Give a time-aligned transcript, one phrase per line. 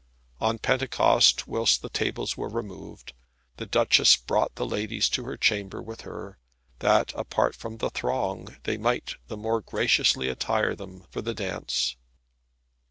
[0.39, 3.13] On Pentecost, whilst the tables were removed,
[3.57, 6.39] the Duchess brought the ladies to her chamber with her,
[6.79, 11.97] that, apart from the throng, they might the more graciously attire them for the dance.